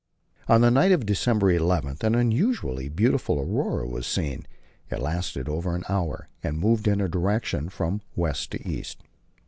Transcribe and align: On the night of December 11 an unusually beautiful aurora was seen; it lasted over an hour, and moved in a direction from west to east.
On 0.47 0.61
the 0.61 0.71
night 0.71 0.91
of 0.91 1.05
December 1.05 1.51
11 1.51 1.97
an 2.01 2.15
unusually 2.15 2.89
beautiful 2.89 3.39
aurora 3.39 3.85
was 3.87 4.07
seen; 4.07 4.47
it 4.89 4.99
lasted 4.99 5.47
over 5.47 5.75
an 5.75 5.83
hour, 5.89 6.27
and 6.41 6.57
moved 6.57 6.87
in 6.87 6.99
a 6.99 7.07
direction 7.07 7.69
from 7.69 8.01
west 8.15 8.49
to 8.53 8.67
east. 8.67 9.03